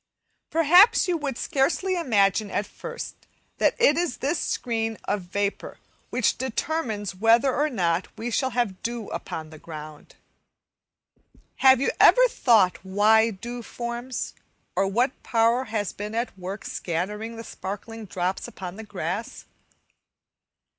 [0.49, 3.13] Perhaps you would scarcely imagine at first
[3.59, 5.77] that it is this screen of vapour
[6.09, 10.15] which determines whether or not we shall have dew upon the ground.
[11.57, 14.33] Have you ever thought why dew forms,
[14.75, 19.45] or what power has been at work scattering the sparkling drops upon the grass?